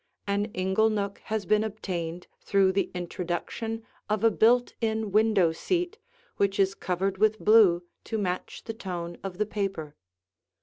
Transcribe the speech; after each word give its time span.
An 0.25 0.45
inglenook 0.53 1.19
has 1.25 1.45
been 1.45 1.63
obtained 1.63 2.25
through 2.39 2.71
the 2.71 2.89
introduction 2.95 3.83
of 4.09 4.23
a 4.23 4.31
built 4.31 4.73
in 4.81 5.11
window 5.11 5.51
seat 5.51 5.99
which 6.37 6.59
is 6.59 6.73
covered 6.73 7.19
with 7.19 7.37
blue 7.37 7.83
to 8.05 8.17
match 8.17 8.63
the 8.63 8.73
tone 8.73 9.19
of 9.23 9.37
the 9.37 9.45
paper. 9.45 9.95